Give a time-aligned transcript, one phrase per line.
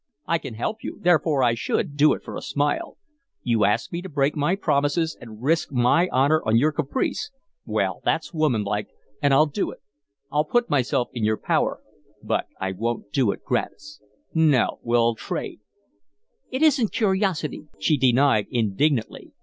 [0.25, 2.97] I can help you, therefore I should, do it for a smile.
[3.43, 7.29] You ask me to break my promises and risk my honor on your caprice.
[7.67, 8.87] Well, that's woman like,
[9.21, 9.77] and I'll do it.
[10.31, 11.83] I'll put myself in your power,
[12.23, 14.01] but I won't do it gratis.
[14.33, 15.59] No, we'll trade."
[16.49, 19.33] "It isn't curiosity," she denied, indignantly.